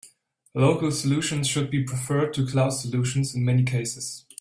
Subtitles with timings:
[0.55, 4.25] Local solutions should be preferred to cloud solutions in many cases.